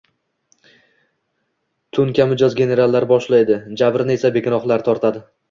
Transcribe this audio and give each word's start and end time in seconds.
To’nkamijoz 1.97 2.57
generallar 2.61 3.09
boshlaydi. 3.13 3.59
Jabrini 3.83 4.19
esa 4.21 4.35
begunohlar 4.41 4.89
tortadi. 4.91 5.25